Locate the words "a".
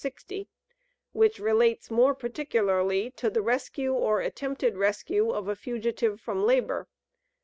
5.47-5.55